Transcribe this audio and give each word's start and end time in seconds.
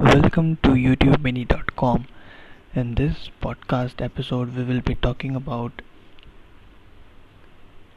Welcome 0.00 0.56
to 0.62 0.70
YouTubeMini.com. 0.70 2.06
In 2.74 2.94
this 2.94 3.28
podcast 3.42 4.00
episode, 4.00 4.56
we 4.56 4.64
will 4.64 4.80
be 4.80 4.94
talking 4.94 5.36
about 5.36 5.82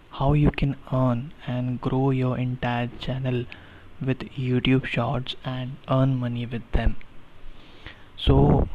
how 0.10 0.34
you 0.34 0.52
can 0.52 0.76
earn 0.92 1.31
and 1.47 1.79
grow 1.79 2.12
your 2.12 2.38
entire 2.38 2.89
channel 3.00 3.46
with 4.02 4.18
YouTube 4.38 4.86
Shorts 4.86 5.36
and 5.46 5.78
earn 5.89 6.18
money 6.20 6.46
with 6.46 6.66
them. 6.74 6.92
So, 8.28 8.65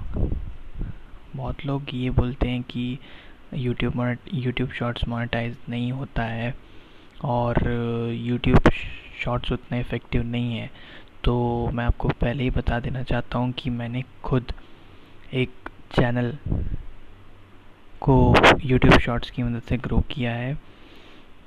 बहुत 1.37 1.67
लोग 1.67 1.83
ये 1.95 2.11
बोलते 2.11 2.49
हैं 2.49 2.63
कि 2.63 2.99
YouTube 3.55 4.17
YouTube 4.35 4.73
Shorts 4.73 5.09
monetise 5.09 5.57
नहीं 5.69 5.93
होता 5.93 6.23
है 6.23 6.55
और 7.25 7.55
YouTube 8.27 8.71
Shorts 9.25 9.53
उतना 9.53 9.79
इफ़ेक्टिव 9.79 10.23
नहीं 10.23 10.57
है 10.57 10.99
तो 11.25 11.71
मैं 11.75 11.85
आपको 11.85 12.09
पहले 12.11 12.43
ही 12.43 12.51
बता 12.51 12.79
देना 12.81 13.03
चाहता 13.03 13.39
हूँ 13.39 13.53
कि 13.53 13.71
मैंने 13.71 14.03
खुद 14.25 14.53
एक 15.35 15.51
चैनल 15.93 16.33
को 18.03 18.35
यूट्यूब 18.65 18.99
शॉर्ट्स 18.99 19.31
की 19.31 19.43
मदद 19.43 19.63
से 19.69 19.77
ग्रो 19.77 19.99
किया 20.11 20.33
है। 20.33 20.57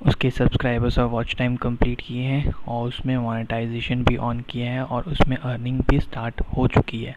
उसके 0.00 0.30
सब्सक्राइबर्स 0.30 0.98
और 0.98 1.06
वॉच 1.06 1.34
टाइम 1.38 1.56
कंप्लीट 1.56 2.00
किए 2.00 2.22
हैं 2.22 2.52
और 2.68 2.88
उसमें 2.88 3.16
मोनेटाइजेशन 3.16 4.02
भी 4.04 4.16
ऑन 4.18 4.40
किया 4.40 4.70
है 4.72 4.84
और 4.84 5.04
उसमें 5.04 5.36
अर्निंग 5.36 5.80
भी 5.80 6.00
स्टार्ट 6.00 6.40
हो 6.56 6.66
चुकी 6.68 7.02
है। 7.04 7.16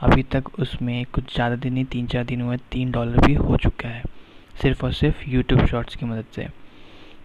अभी 0.00 0.22
तक 0.22 0.48
उसमें 0.58 1.04
कुछ 1.06 1.34
ज़्यादा 1.34 1.56
दिन 1.56 1.76
ही 1.76 1.84
तीन 1.84 2.06
चार 2.06 2.24
दिन 2.24 2.40
हुए, 2.40 2.56
तीन 2.72 2.90
डॉलर 2.90 3.26
भी 3.26 3.34
हो 3.34 3.56
चुका 3.56 3.88
है, 3.88 4.02
सिर्फ़ 4.62 4.84
और 4.84 4.92
सिर्फ़ 4.92 5.28
यूट्यूब 5.28 5.66
शॉर्ट्स 5.66 5.96
की 5.96 6.06
मदद 6.06 6.24
से। 6.34 6.46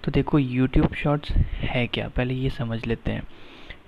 तो 0.03 0.11
देखो 0.11 0.39
यूट्यूब 0.39 0.94
शॉर्ट्स 0.94 1.31
है 1.31 1.85
क्या? 1.88 2.07
पहले 2.07 2.33
ये 2.33 2.49
समझ 2.49 2.85
लेते 2.88 3.11
हैं। 3.11 3.23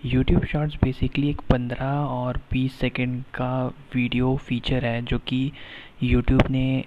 यूट्यूब 0.06 0.44
शॉर्ट्स 0.46 0.76
बेसिकली 0.84 1.30
एक 1.30 1.40
पंद्रह 1.50 1.86
और 1.86 2.38
बीस 2.52 2.74
सेकेंड 2.80 3.22
का 3.34 3.66
वीडियो 3.96 4.36
फीचर 4.38 4.86
है, 4.86 5.02
जो 5.02 5.18
कि 5.20 5.52
यूट्यूब 6.04 6.42
ने 6.50 6.84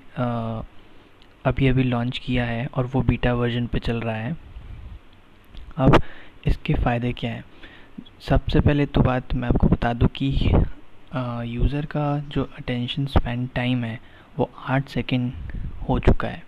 अभी 1.47 1.69
अभी 1.69 1.83
लॉन्च 1.83 2.19
किया 2.19 2.45
है 2.45 2.67
और 2.67 2.87
वो 2.87 3.03
बीटा 3.03 3.33
वर्जन 3.35 3.67
पे 3.67 3.79
चल 3.79 4.01
रहा 4.01 4.15
है। 4.17 4.37
अब 5.79 6.01
इसके 6.47 6.75
फ़ायदे 6.75 7.13
क्या 7.13 7.31
हैं? 7.31 7.45
सबसे 8.29 8.61
पहले 8.61 8.87
तो 8.87 9.01
बात 9.03 9.35
मैं 9.35 9.49
आपको 9.49 9.67
बता 9.67 9.93
दूँ 9.93 10.09
कि 10.17 10.29
यूज़र 11.47 11.87
का 11.87 12.19
जो 12.29 12.49
अटेंशन 12.59 13.07
स्पेंड 13.07 13.49
टाइम 13.55 13.85
है, 13.85 13.99
वो 14.39 14.51
आठ 14.69 14.89
सेकेंड 14.89 15.33
हो 15.89 15.99
चुका 15.99 16.29
है। 16.29 16.43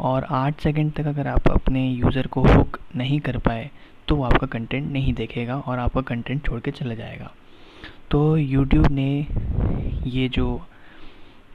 और 0.00 0.24
आठ 0.30 0.60
सेकेंड 0.60 0.92
तक 0.92 1.06
अगर 1.06 1.28
आप 1.28 1.48
अपने 1.50 1.88
यूज़र 1.88 2.26
को 2.26 2.42
हुक 2.44 2.80
नहीं 2.96 3.20
कर 3.20 3.38
पाए 3.38 3.70
तो 4.08 4.16
वो 4.16 4.24
आपका 4.24 4.46
कंटेंट 4.46 4.90
नहीं 4.92 5.12
देखेगा 5.14 5.58
और 5.58 5.78
आपका 5.78 6.00
कंटेंट 6.00 6.44
छोड़ 6.46 6.60
के 6.60 6.70
चला 6.70 6.94
जाएगा। 6.94 7.30
तो 8.10 8.36
यूट्यूब 8.36 8.86
ने 8.90 9.26
ये 10.06 10.28
जो, 10.28 10.60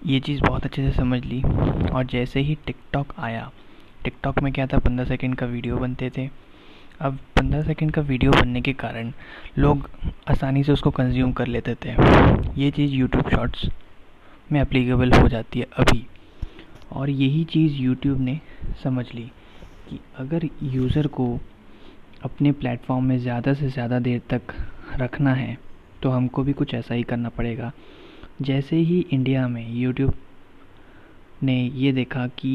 ये 0.06 0.20
चीज़ 0.20 0.42
बहुत 0.42 0.66
अच्छे 0.66 0.90
से 0.90 0.98
समझ 0.98 1.24
ली 1.26 1.42
और 1.42 2.06
जैसे 2.06 2.40
ही 2.40 2.58
टिकटॉक 2.66 3.14
आया 3.20 3.50
टिकटॉक 4.04 4.40
में 4.40 4.52
क्या 4.54 4.66
था, 4.68 4.78
पंद्रह 4.78 5.06
सेकेंड 5.06 5.36
का 5.36 5.46
वीडियो 5.46 5.78
बनते 5.78 6.10
थे। 6.18 6.30
अब 7.02 7.18
पंद्रह 7.38 7.64
सेकेंड 7.64 7.92
का 7.92 8.02
वीडियो 8.02 8.32
बनने 8.32 8.62
के 8.62 8.74
कारण 8.74 9.12
लोग 9.58 9.90
आसानी 10.30 10.64
से 10.64 10.72
उसको 10.72 10.92
कंज्यूम 10.92 11.32
कर 11.32 11.48
लेते 11.48 11.76
थे। 11.76 11.92
ये 12.62 12.70
चीज़ 12.72 12.94
यूट्यूब 12.94 13.30
शॉर्ट्स 13.30 13.70
में 14.52 14.60
अप्लीकेबल 14.62 15.14
हो 15.14 15.28
जाती 15.28 15.60
है 15.60 15.68
अभी। 15.78 16.06
और 16.92 17.10
यही 17.10 17.44
चीज़ 17.44 17.82
यूट्यूब 17.82 18.20
ने 18.22 18.40
समझ 18.84 19.06
ली 19.14 19.32
कि 19.90 20.00
अगर 20.18 20.48
यूज़र 20.64 21.08
को 21.08 21.28
अपने 22.24 22.52
प्लेटफॉर्म 22.52 23.06
में 23.06 23.18
ज़्यादा 23.20 23.54
से 23.54 23.70
ज़्यादा 23.70 24.00
देर 24.00 24.22
तक 24.30 24.54
रखना 25.00 25.34
है 25.34 25.58
तो 26.04 26.10
हमको 26.10 26.44
भी 26.44 26.54
कुछ 26.54 26.74
ऐसा 26.74 26.94
ही 26.94 27.04
करना 27.04 27.30
पड़ेगा। 27.30 27.72
जैसे 28.42 28.76
ही 28.78 29.00
इंडिया 29.12 29.48
में 29.48 29.68
यूट्यूब 29.72 30.14
ने 31.44 31.56
ये 31.66 31.92
देखा 31.92 32.26
कि 32.40 32.54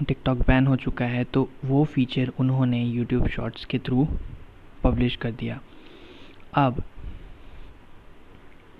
टिकटॉक 0.00 0.38
बैन 0.38 0.66
हो 0.66 0.76
चुका 0.76 1.04
है 1.04 1.24
तो 1.24 1.48
वो 1.64 1.84
फीचर 1.84 2.32
उन्होंने 2.40 2.82
यूट्यूब 2.82 3.26
शॉर्ट्स 3.28 3.64
के 3.64 3.78
थ्रू 3.78 4.06
पब्लिश 4.84 5.16
कर 5.16 5.32
दिया। 5.32 5.60
अब 6.56 6.82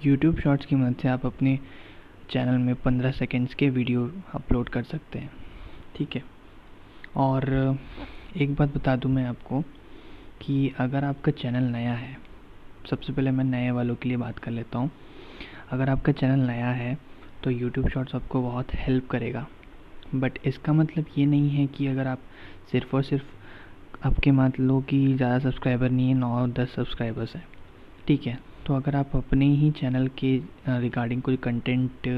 यूट्यूब 0.05 0.41
शॉर्ट्स 0.41 0.67
की 0.67 0.77
मदद 0.77 0.97
से 1.03 1.09
आप 1.09 1.27
अपने 1.27 1.59
चैनल 2.31 2.59
में 2.59 2.75
पंद्रह 2.77 3.11
सेकेंड्स 3.13 3.55
के 3.55 3.69
वीडियो 3.71 4.11
अपलोड 4.35 4.69
कर 4.69 4.83
सकते 4.85 5.19
हैं, 5.19 5.31
ठीक 5.97 6.17
है? 6.17 6.23
और 7.17 7.79
एक 8.37 8.55
बात 8.55 8.75
बता 8.77 8.97
दूँ 8.97 9.11
मैं 9.11 9.25
आपको 9.27 9.63
कि 10.41 10.73
अगर 10.81 11.05
आपका 11.05 11.33
चैनल 11.33 11.65
नया 11.73 11.93
है, 11.95 12.17
सबसे 12.85 13.13
पहले 13.13 13.31
मैं 13.31 13.45
नए 13.45 13.71
वालों 13.71 13.95
के 13.95 14.09
लिए 14.09 14.19
बात 14.19 14.39
कर 14.39 14.51
लेता 14.51 14.79
हूँ। 14.79 14.91
अगर 15.73 15.91
आपका 15.91 16.13
चैनल 16.13 16.47
नया 16.47 16.71
है 16.73 16.97
तो 17.45 17.51
यूट्यूब 17.51 17.89
शॉर्ट्स 17.89 18.15
आपको 18.15 18.43
बहुत 18.43 18.75
हेल्प 18.77 19.09
करेगा। 19.11 19.47
बट 20.15 20.39
इसका 20.47 20.73
मतलब 20.73 21.07
ये 21.19 21.27
नहीं 21.27 21.51
है 21.51 21.67
कि 21.69 21.87
अगर 21.87 22.07
आप 22.07 22.23
सिर्फ़ 22.73 22.95
और 22.97 23.03
सिर्फ़ 23.03 23.25
आपके 24.03 24.31
मान 24.33 24.53
लो 24.61 24.81
कि 24.81 24.99
ज़्यादा 25.07 25.39
सब्सक्राइबर 25.41 25.91
नहीं 25.91 26.09
है, 26.09 26.15
नौ 26.15 26.47
दस 26.49 26.75
सब्सक्राइबर्स 26.77 27.35
हैं। 27.37 27.47
ठीक 28.07 28.27
है 28.27 28.39
तो 28.67 28.75
अगर 28.75 28.97
आप 28.97 29.17
अपने 29.17 29.47
ही 29.47 29.71
चैनल 29.73 30.07
के 30.19 30.37
रिगार्डिंग 30.81 31.23
कोई 31.23 31.37
कंटेंट 31.45 32.09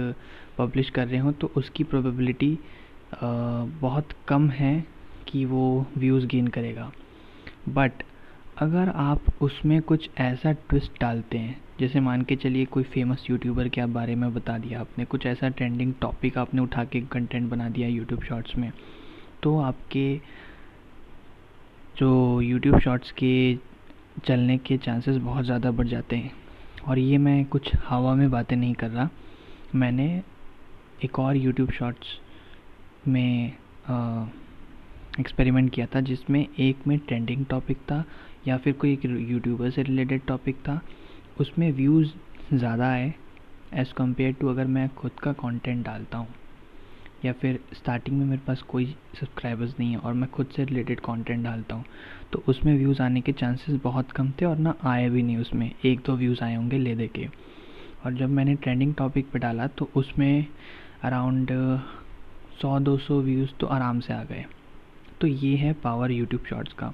पब्लिश 0.58 0.90
कर 0.90 1.06
रहे 1.08 1.20
हो 1.20 1.32
तो 1.32 1.52
उसकी 1.56 1.84
प्रोबेबिलिटी 1.84 2.58
बहुत 3.22 4.08
कम 4.28 4.48
है 4.50 4.74
कि 5.28 5.44
वो 5.44 5.86
व्यूज़ 5.96 6.26
गेन 6.26 6.46
करेगा। 6.48 6.90
बट 7.68 8.02
अगर 8.58 8.88
आप 8.88 9.22
उसमें 9.42 9.80
कुछ 9.82 10.08
ऐसा 10.18 10.52
ट्विस्ट 10.52 11.00
डालते 11.00 11.38
हैं, 11.38 11.56
जैसे 11.80 12.00
मान 12.00 12.22
के 12.22 12.36
चलिए 12.36 12.64
कोई 12.66 12.82
फ़ेमस 12.84 13.26
यूट्यूबर 13.30 13.68
के 13.68 13.80
आप 13.80 13.88
बारे 13.88 14.14
में 14.14 14.32
बता 14.34 14.56
दिया 14.58 14.80
आपने, 14.80 15.04
कुछ 15.04 15.26
ऐसा 15.26 15.48
ट्रेंडिंग 15.48 15.92
टॉपिक 16.00 16.38
आपने 16.38 16.60
उठा 16.60 16.84
के 16.84 17.00
कंटेंट 17.02 17.50
बना 17.50 17.68
दिया 17.68 17.88
यूट्यूब 17.88 18.22
शॉर्ट्स 18.22 18.56
में 18.56 18.70
तो 19.42 19.58
आपके 19.60 20.16
जो 21.98 22.40
यूट्यूब 22.40 22.78
शॉर्ट्स 22.80 23.10
के 23.12 23.58
चलने 24.26 24.56
के 24.58 24.76
चांसेस 24.78 25.16
बहुत 25.16 25.44
ज़्यादा 25.44 25.70
बढ़ 25.70 25.86
जाते 25.88 26.16
हैं। 26.16 26.32
और 26.86 26.98
ये 26.98 27.18
मैं 27.18 27.44
कुछ 27.44 27.70
हवा 27.88 28.14
में 28.14 28.30
बातें 28.30 28.56
नहीं 28.56 28.74
कर 28.74 28.90
रहा, 28.90 29.08
मैंने 29.74 30.22
एक 31.04 31.18
और 31.18 31.36
यूट्यूब 31.36 31.70
शॉर्ट्स 31.70 32.18
में 33.08 33.52
एक्सपेरिमेंट 35.20 35.70
किया 35.72 35.86
था, 35.86 36.00
जिसमें 36.00 36.40
एक 36.40 36.86
में 36.86 36.98
ट्रेंडिंग 36.98 37.44
टॉपिक 37.46 37.76
था 37.90 38.04
या 38.46 38.56
फिर 38.56 38.72
कोई 38.72 38.92
एक 38.92 39.04
यूट्यूबर 39.04 39.70
से 39.70 39.82
रिलेटेड 39.82 40.26
टॉपिक 40.26 40.56
था। 40.58 40.80
उसमें 41.40 41.70
व्यूज़ 41.72 42.10
ज़्यादा 42.52 42.88
आए 42.88 43.12
एज़ 43.74 43.92
कंपेयर 43.96 44.32
टू 44.32 44.48
अगर 44.48 44.66
मैं 44.66 44.88
खुद 44.94 45.12
का 45.22 45.32
कंटेंट 45.34 45.84
डालता 45.86 46.18
हूँ। 46.18 46.34
या 47.24 47.32
फिर 47.32 47.58
स्टार्टिंग 47.74 48.18
में 48.18 48.24
मेरे 48.26 48.42
पास 48.46 48.62
कोई 48.62 48.86
सब्सक्राइबर्स 49.20 49.74
नहीं 49.78 49.90
है 49.92 49.98
और 49.98 50.12
मैं 50.14 50.28
खुद 50.30 50.48
से 50.56 50.64
रिलेटेड 50.64 51.00
कंटेंट 51.00 51.44
डालता 51.44 51.74
हूँ 51.74 51.84
तो 52.32 52.42
उसमें 52.48 52.76
व्यूज़ 52.78 53.02
आने 53.02 53.20
के 53.20 53.32
चांसेस 53.32 53.80
बहुत 53.84 54.10
कम 54.10 54.30
थे 54.40 54.44
और 54.44 54.58
ना 54.58 54.74
आए 54.86 55.08
भी 55.10 55.22
नहीं 55.22 55.36
उसमें। 55.36 55.70
एक 55.84 56.00
दो 56.06 56.16
व्यूज़ 56.16 56.42
आए 56.44 56.54
होंगे 56.54 56.78
ले 56.78 56.94
दे 56.94 57.06
के। 57.08 57.26
और 58.04 58.14
जब 58.14 58.30
मैंने 58.30 58.54
ट्रेंडिंग 58.54 58.94
टॉपिक 58.94 59.30
पे 59.30 59.38
डाला 59.38 59.66
तो 59.68 59.88
उसमें 59.96 60.46
अराउंड 61.04 61.50
सौ 62.60 62.78
दो 62.80 62.96
सौ 62.98 63.20
व्यूज़ 63.22 63.50
तो 63.60 63.66
आराम 63.68 64.00
से 64.00 64.12
आ 64.12 64.22
गए। 64.24 64.44
तो 65.20 65.26
ये 65.26 65.54
है 65.56 65.72
पावर 65.74 66.10
यूट्यूब 66.12 66.44
शॉर्ट्स 66.44 66.72
का। 66.72 66.92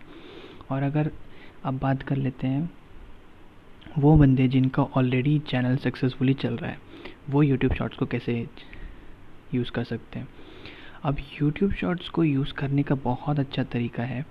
और 0.71 0.83
अगर 0.83 1.11
अब 1.65 1.79
बात 1.79 2.03
कर 2.03 2.17
लेते 2.17 2.47
हैं, 2.47 2.71
वो 3.99 4.17
बंदे 4.17 4.47
जिनका 4.49 4.83
ऑलरेडी 4.97 5.39
चैनल 5.49 5.77
सक्सेसफुली 5.79 6.35
चल 6.35 6.57
रहा 6.57 6.71
है, 6.71 6.79
वो 7.31 7.43
यूट्यूब 7.43 7.73
शॉर्ट्स 7.75 7.99
को 7.99 8.07
कैसे 8.07 8.47
यूज़ 9.55 9.71
कर 9.71 9.85
सकते 9.85 10.19
हैं? 10.19 10.29
अब 11.05 11.17
यूट्यूब 11.41 11.73
शॉर्ट्स 11.73 12.09
को 12.09 12.25
यूज़ 12.25 12.53
करने 12.53 12.83
का 12.83 12.95
बहुत 12.95 13.39
अच्छा 13.39 13.63
तरीका 13.65 14.03
है 14.05 14.25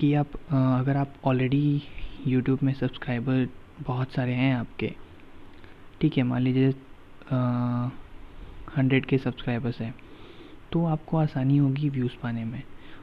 कि 0.00 0.12
आप 0.14 0.34
अगर 0.50 0.96
आप 0.96 1.14
ऑलरेडी 1.24 1.82
यूट्यूब 2.26 2.58
में 2.62 2.72
सब्सक्राइबर 2.74 3.48
बहुत 3.80 4.12
सारे 4.12 4.32
हैं 4.34 4.54
आपके, 4.54 4.92
ठीक 6.00 6.16
है, 6.16 6.22
मान 6.24 6.42
लीजिए 6.42 6.74
हंड्रेड 8.76 9.06
के 9.06 9.18
सब्सक्राइबर्स 9.18 9.80
हैं 9.80 9.94
तो 10.72 10.84
आपको 10.86 11.16
आसानी 11.16 11.56
होगी 11.56 11.88
व्यूज़ 11.88 12.16
पाने 12.22 12.44
में। 12.44 12.62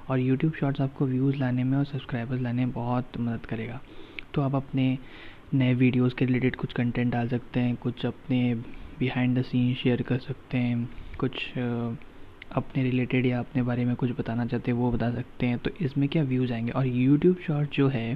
और 0.09 0.19
यूट्यूब 0.19 0.54
शॉर्ट्स 0.54 0.81
आपको 0.81 1.06
व्यूज़ 1.06 1.38
लाने 1.38 1.63
में 1.63 1.77
और 1.77 1.86
सब्सक्राइबर्स 1.86 2.42
लाने 2.42 2.65
में 2.65 2.74
बहुत 2.74 3.18
मदद 3.19 3.45
करेगा। 3.45 3.80
तो 4.33 4.42
आप 4.42 4.56
अपने 4.56 4.98
नए 5.54 5.74
वीडियोस 5.74 6.13
के 6.13 6.25
रिलेटेड 6.25 6.56
कुछ 6.56 6.74
कंटेंट 6.74 7.12
डाल 7.12 7.27
सकते 7.27 7.59
हैं, 7.59 7.75
कुछ 7.75 8.06
अपने 8.06 8.56
बिहाइंड 9.00 9.38
द 9.39 9.42
सीन 9.42 9.74
शेयर 9.75 10.01
कर 10.01 10.18
सकते 10.19 10.57
हैं, 10.57 10.89
कुछ 11.19 11.48
अपने 12.51 12.83
रिलेटेड 12.83 13.25
या 13.25 13.39
अपने 13.39 13.63
बारे 13.63 13.86
में 13.86 13.95
कुछ 13.95 14.12
बताना 14.19 14.45
चाहते 14.45 14.71
हैं, 14.71 14.77
वो 14.77 14.92
बता 14.92 15.12
सकते 15.12 15.45
हैं। 15.45 15.57
तो 15.57 15.69
इसमें 15.81 16.07
क्या 16.09 16.24
व्यूज़ 16.24 16.54
आएँगे? 16.54 16.71
और 16.71 16.88
यूट्यूब 16.88 17.38
शॉर्ट 17.48 17.75
जो 17.75 17.88
है, 17.88 18.15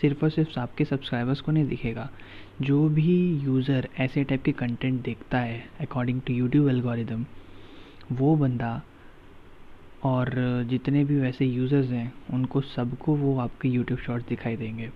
सिर्फ़ 0.00 0.24
और 0.24 0.30
सिर्फ़ 0.30 0.58
आपके 0.60 0.84
सब्सक्राइबर्स 0.84 1.40
को 1.40 1.52
नहीं 1.52 1.68
दिखेगा। 1.68 2.08
जो 2.60 2.88
भी 2.88 3.16
यूज़र 3.42 3.88
ऐसे 3.98 4.24
टाइप 4.24 4.42
के 4.42 4.52
कंटेंट 4.52 5.02
देखता 5.02 5.38
है 5.38 5.62
अकॉर्डिंग 5.80 6.20
टू 6.20 6.34
यूट्यूब 6.34 6.68
एल्गोरिदम 6.68 7.24
वो 8.12 8.34
बंदा 8.36 8.80
और 10.04 10.30
जितने 10.68 11.04
भी 11.04 11.16
वैसे 11.16 11.46
यूज़र्स 11.46 11.90
हैं, 11.90 12.12
उनको 12.32 12.60
सबको 12.60 13.14
वो 13.16 13.36
आपके 13.38 13.68
यूट्यूब 13.68 13.98
शॉर्ट्स 14.00 14.28
दिखाई 14.28 14.56
देंगे। 14.56 14.90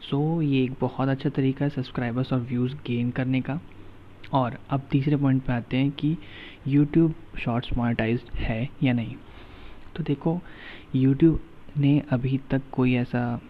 सो 0.00 0.40
ये 0.42 0.62
एक 0.64 0.72
बहुत 0.80 1.08
अच्छा 1.08 1.30
तरीका 1.30 1.64
है 1.64 1.70
सब्सक्राइबर्स 1.70 2.32
और 2.32 2.40
व्यूज़ 2.40 2.74
गेन 2.86 3.10
करने 3.10 3.40
का। 3.40 3.60
और 4.32 4.58
अब 4.70 4.88
तीसरे 4.90 5.16
पॉइंट 5.16 5.42
पे 5.42 5.52
आते 5.52 5.76
हैं 5.76 5.90
कि 5.90 6.16
यूट्यूब 6.66 7.14
शॉर्ट्स 7.38 7.76
मोनेटाइज 7.76 8.24
है 8.34 8.68
या 8.82 8.92
नहीं। 8.92 9.14
तो 9.96 10.02
देखो 10.02 10.40
यूट्यूब 10.94 11.40
ने 11.78 11.98
अभी 12.10 12.38
तक 12.50 12.62
कोई 12.72 12.94
ऐसा 12.94 13.40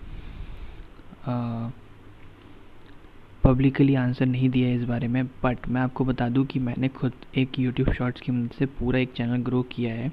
पब्लिकली 3.45 3.95
आंसर 3.95 4.27
नहीं 4.27 4.49
दिया 4.51 4.69
है 4.69 4.77
इस 4.77 4.85
बारे 4.85 5.09
में 5.09 5.25
बट 5.45 5.69
मैं 5.69 5.81
आपको 5.81 6.05
बता 6.05 6.29
दूँ 6.29 6.45
कि 6.47 6.59
मैंने 6.59 6.89
खुद 6.89 7.13
एक 7.39 7.59
यूट्यूब 7.59 7.93
शॉर्ट्स 7.93 8.21
की 8.21 8.33
मदद 8.33 8.53
से 8.53 8.67
पूरा 8.79 8.99
एक 8.99 9.13
चैनल 9.13 9.43
ग्रो 9.43 9.63
किया 9.63 9.95
है। 9.95 10.13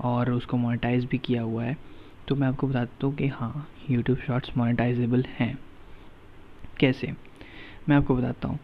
और 0.00 0.30
उसको 0.32 0.56
मोनेटाइज 0.56 1.04
भी 1.04 1.18
किया 1.18 1.42
हुआ 1.42 1.64
है। 1.64 1.76
तो 2.28 2.34
मैं 2.36 2.48
आपको 2.48 2.66
बताता 2.66 3.06
हूँ 3.06 3.14
कि 3.14 3.26
हाँ 3.28 3.66
यूट्यूब 3.90 4.18
शॉर्ट्स 4.18 4.56
मोनेटाइजेबल 4.56 5.24
हैं। 5.38 5.56
कैसे? 6.80 7.12
मैं 7.88 7.96
आपको 7.96 8.16
बताता 8.16 8.48
हूँ। 8.48 8.58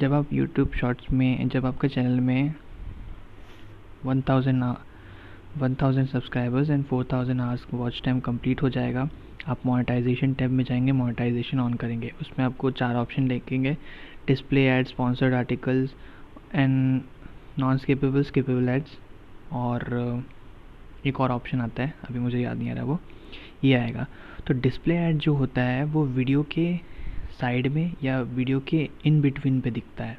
जब 0.00 0.12
आप 0.12 0.32
यूट्यूब 0.32 0.72
शॉर्ट्स 0.72 1.12
में, 1.12 1.48
जब 1.48 1.66
आपके 1.66 1.88
चैनल 1.88 2.20
में 2.20 2.54
one 4.04 4.20
thousand 4.22 4.64
one 5.56 5.74
thousand 5.74 6.08
subscribers 6.08 6.70
and 6.70 6.84
four 6.84 7.06
thousand 7.12 7.40
hours 7.40 7.66
watch 7.74 8.00
time 8.04 8.20
complete 8.20 8.62
हो 8.62 8.68
जाएगा, 8.68 9.08
आप 9.48 9.66
मोनेटाइजेशन 9.66 10.32
टैब 10.34 10.50
में 10.50 10.64
जाएँगे 10.64 10.92
मोनेटाइजेशन 10.92 11.60
ऑन 11.60 11.74
करेंगे। 11.74 12.12
उसमें 12.20 12.44
आपको 12.46 12.70
चार 12.70 12.96
ऑप्शन 12.96 13.28
देखेंगे। 13.28 13.76
Display 14.26 14.66
ad 14.68 14.86
sponsored 14.86 15.34
articles 15.34 15.94
and 16.54 17.02
non 17.58 17.78
skippable 17.78 18.22
skippable 18.22 18.68
ads 18.68 18.98
और 19.52 20.24
एक 21.06 21.20
और 21.20 21.30
ऑप्शन 21.30 21.60
आता 21.60 21.82
है 21.82 21.94
अभी 22.08 22.18
मुझे 22.18 22.38
याद 22.38 22.58
नहीं 22.58 22.70
आ 22.70 22.74
रहा 22.74 22.84
वो 22.84 22.98
ये 23.64 23.74
आएगा। 23.74 24.06
तो 24.46 24.54
डिस्प्ले 24.54 24.94
ऐड 24.94 25.18
जो 25.18 25.34
होता 25.34 25.62
है 25.62 25.84
वो 25.84 26.04
वीडियो 26.06 26.42
के 26.52 26.76
साइड 27.40 27.66
में 27.66 27.92
या 28.04 28.20
वीडियो 28.20 28.60
के 28.60 28.88
इन 29.06 29.20
बिटवीन 29.20 29.60
पे 29.60 29.70
दिखता 29.70 30.04
है। 30.04 30.18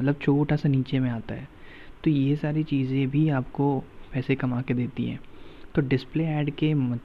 मतलब 0.00 0.18
छोटा 0.22 0.56
सा 0.56 0.68
नीचे 0.68 1.00
में 1.00 1.10
आता 1.10 1.34
है। 1.34 1.48
तो 2.04 2.10
ये 2.10 2.36
सारी 2.36 2.62
चीज़ें 2.64 3.08
भी 3.10 3.28
आपको 3.30 3.78
पैसे 4.12 4.34
कमा 4.34 4.60
के 4.62 4.74
देती 4.74 5.04
हैं। 5.04 5.20
तो 5.74 5.82
डिस्प्ले 5.82 6.24
ऐड 6.24 6.50
के 6.50 6.72
मत, 6.74 7.00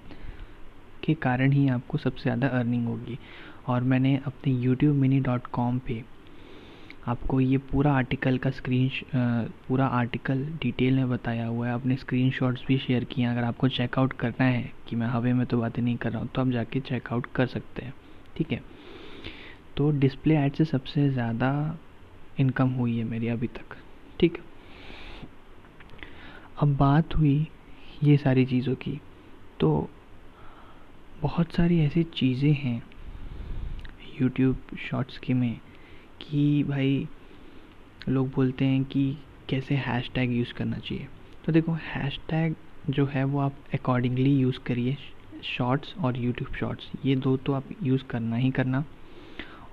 के 1.03 1.13
कारण 1.13 1.51
ही 1.51 1.67
आपको 1.69 1.97
सबसे 1.97 2.23
ज़्यादा 2.23 2.47
अर्निंग 2.49 2.87
होगी। 2.87 3.17
और 3.67 3.83
मैंने 3.83 4.15
अपने 4.25 4.53
यूट्यूब 4.53 4.95
मिनी 4.95 5.19
डॉट 5.19 5.47
कॉम 5.47 5.77
पर 5.79 6.03
आपको 7.07 7.39
ये 7.39 7.57
पूरा 7.57 7.91
आर्टिकल 7.93 8.37
का 8.37 8.49
स्क्रीन 8.51 8.89
पूरा 9.67 9.85
आर्टिकल 9.87 10.43
डिटेल 10.61 10.95
में 10.95 11.09
बताया 11.09 11.45
हुआ 11.47 11.67
है। 11.67 11.73
अपने 11.73 11.95
स्क्रीन 11.97 12.31
भी 12.67 12.77
शेयर 12.77 13.03
किए 13.03 13.25
हैं। 13.25 13.31
अगर 13.31 13.43
आपको 13.43 13.67
चेकआउट 13.69 14.13
करना 14.13 14.45
है 14.45 14.71
कि 14.89 14.95
मैं 14.95 15.07
हवे 15.07 15.33
में 15.33 15.45
तो 15.45 15.59
बातें 15.59 15.81
नहीं 15.83 15.95
कर 15.97 16.11
रहा 16.11 16.21
हूँ 16.21 16.29
तो 16.35 16.41
आप 16.41 16.49
जाके 16.49 16.79
चेकआउट 16.79 17.27
कर 17.35 17.47
सकते 17.47 17.85
हैं। 17.85 17.93
ठीक 18.37 18.51
है? 18.51 18.61
तो 19.77 19.89
डिस्प्ले 19.91 20.35
ऐड 20.35 20.55
से 20.55 20.65
सबसे 20.65 21.09
ज़्यादा 21.09 21.77
इनकम 22.37 22.69
हुई 22.71 22.97
है 22.97 23.03
मेरी 23.03 23.27
अभी 23.27 23.47
तक। 23.49 23.75
ठीक 24.19 24.37
अब 26.61 26.75
बात 26.77 27.15
हुई 27.15 27.47
ये 28.03 28.17
सारी 28.17 28.45
चीज़ों 28.45 28.75
की। 28.75 28.99
तो 29.59 29.89
बहुत 31.21 31.53
सारी 31.53 31.79
ऐसी 31.79 32.03
चीज़ें 32.13 32.53
हैं 32.53 32.81
यूट्यूब 34.21 34.77
शॉर्ट्स 34.79 35.17
के 35.17 35.33
में 35.33 35.59
कि 36.21 36.63
भाई 36.63 37.07
लोग 38.09 38.29
बोलते 38.31 38.65
हैं 38.65 38.83
कि 38.85 39.03
कैसे 39.49 39.75
हैश 39.77 40.09
टैग 40.15 40.31
यूज़ 40.31 40.53
करना 40.53 40.77
चाहिए। 40.77 41.07
तो 41.45 41.51
देखो 41.51 41.73
हैश 41.85 42.19
टैग 42.29 42.55
जो 42.89 43.05
है 43.05 43.23
वो 43.25 43.39
आप 43.39 43.63
अकॉर्डिंगली 43.73 44.35
यूज़ 44.35 44.59
करिए 44.67 44.97
शॉर्ट्स 45.45 45.93
और 45.97 46.17
यूट्यूब 46.17 46.55
शॉर्ट्स 46.55 46.91
ये 47.05 47.15
दो 47.17 47.35
तो 47.37 47.53
आप 47.53 47.69
यूज़ 47.83 48.03
करना 48.03 48.35
ही 48.35 48.51
करना। 48.51 48.83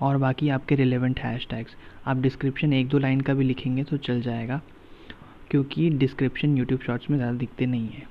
और 0.01 0.17
बाकी 0.19 0.49
आपके 0.49 0.75
रिलेवेंट 0.75 1.21
हैश 1.21 1.47
टैग्स 1.51 1.77
आप 2.07 2.17
डिस्क्रिप्शन 2.17 2.73
एक 2.73 2.89
दो 2.89 2.99
लाइन 2.99 3.21
का 3.21 3.35
भी 3.35 3.45
लिखेंगे 3.45 3.85
तो 3.85 3.97
चल 3.99 4.21
जाएगा, 4.23 4.61
क्योंकि 5.51 5.89
डिस्क्रिप्शन 5.91 6.57
यूट्यूब 6.59 6.81
शॉर्ट्स 6.81 7.11
में 7.11 7.17
ज़्यादा 7.19 7.37
दिखते 7.39 7.67
नहीं 7.67 7.89
हैं 7.89 8.07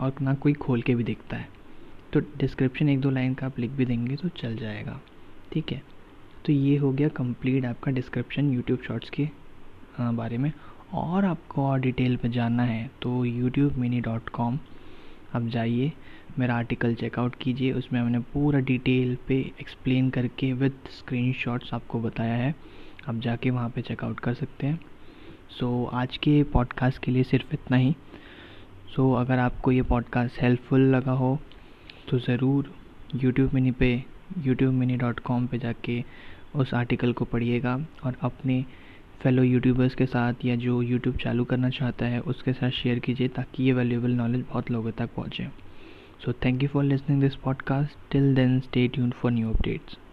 और 0.00 0.20
ना 0.22 0.34
कोई 0.34 0.52
खोल 0.54 0.82
के 0.82 0.94
भी 0.94 1.04
दिखता 1.04 1.36
है। 1.36 1.48
तो 2.12 2.20
डिस्क्रिप्शन 2.38 2.88
एक 2.88 3.00
दो 3.00 3.10
लाइन 3.10 3.34
का 3.34 3.46
आप 3.46 3.58
लिख 3.58 3.70
भी 3.70 3.84
देंगे 3.84 4.16
तो 4.16 4.28
चल 4.30 4.56
जाएगा। 4.56 5.00
ठीक 5.52 5.72
है? 5.72 5.82
तो 6.44 6.52
ये 6.52 6.76
हो 6.76 6.90
गया 6.92 7.08
कंप्लीट 7.08 7.64
आपका 7.64 7.90
डिस्क्रिप्शन 7.92 8.52
यूट्यूब 8.52 8.78
शॉर्ट्स 8.86 9.10
के 9.10 9.28
बारे 10.16 10.38
में। 10.38 10.52
और 10.94 11.24
आपको 11.24 11.66
और 11.66 11.80
डिटेल 11.80 12.16
पे 12.16 12.28
जानना 12.28 12.62
है 12.62 12.90
तो 13.02 13.24
यूट्यूब 13.24 13.76
मिनी 13.78 14.00
डॉट 14.00 14.28
कॉम 14.28 14.58
आप 15.34 15.42
जाइए 15.48 15.92
मेरा 16.38 16.54
आर्टिकल 16.54 16.94
चेकआउट 16.94 17.34
कीजिए 17.34 17.72
उसमें 17.72 18.00
मैंने 18.02 18.18
पूरा 18.32 18.60
डिटेल 18.62 19.16
पे 19.28 19.38
एक्सप्लेन 19.60 20.10
करके 20.10 20.52
विद 20.52 20.78
स्क्रीनशॉट्स 20.90 21.72
आपको 21.74 22.00
बताया 22.00 22.34
है। 22.34 22.54
आप 23.08 23.14
जाके 23.16 23.50
वहाँ 23.50 23.68
पे 23.70 23.82
चेकआउट 23.82 24.20
कर 24.20 24.34
सकते 24.34 24.66
हैं। 24.66 24.78
सो 25.50 25.84
so, 25.84 25.94
आज 25.94 26.16
के 26.16 26.42
पॉडकास्ट 26.52 27.02
के 27.04 27.10
लिए 27.10 27.22
सिर्फ़ 27.24 27.54
इतना 27.54 27.76
ही। 27.76 27.94
सो 28.94 29.10
so, 29.10 29.20
अगर 29.20 29.38
आपको 29.38 29.72
ये 29.72 29.82
पॉडकास्ट 29.84 30.40
हेल्पफुल 30.42 30.94
लगा 30.94 31.12
हो 31.14 31.38
तो 32.10 32.18
ज़रूर 32.20 32.72
यूट्यूब 33.14 33.54
मिनी 33.54 33.70
पे 33.72 33.92
यूट्यूब 34.38 34.74
मिनी 34.74 34.96
डॉट 34.96 35.20
कॉम 35.20 35.46
पर 35.46 35.56
जाके 35.56 36.02
उस 36.54 36.74
आर्टिकल 36.74 37.12
को 37.12 37.24
पढ़िएगा 37.24 37.74
और 38.04 38.16
अपने 38.22 38.64
फेलो 39.22 39.42
यूट्यूबर्स 39.42 39.94
के 39.94 40.06
साथ 40.06 40.44
या 40.44 40.56
जो 40.56 40.82
यूट्यूब 40.82 41.16
चालू 41.16 41.44
करना 41.44 41.70
चाहता 41.70 42.06
है, 42.06 42.20
उसके 42.20 42.52
साथ 42.52 42.70
शेयर 42.70 42.98
कीजिए 42.98 43.28
ताकि 43.28 43.62
ये 43.62 43.72
वैल्यूबल 43.72 44.10
नॉलेज 44.10 44.44
बहुत 44.48 44.70
लोगों 44.70 44.90
तक 44.90 45.14
पहुँचे। 45.16 45.48
So 46.24 46.32
thank 46.32 46.62
you 46.62 46.68
for 46.68 46.84
listening 46.84 47.20
this 47.20 47.34
podcast 47.34 48.10
till 48.10 48.34
then 48.34 48.60
stay 48.60 48.88
tune 48.88 49.10
for 49.10 49.32
new 49.32 49.50
updates 49.50 49.98